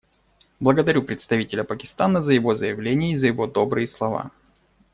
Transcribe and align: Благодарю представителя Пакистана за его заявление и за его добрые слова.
Благодарю 0.59 1.03
представителя 1.03 1.63
Пакистана 1.63 2.23
за 2.23 2.33
его 2.33 2.55
заявление 2.55 3.13
и 3.13 3.17
за 3.17 3.27
его 3.27 3.45
добрые 3.45 3.87
слова. 3.87 4.31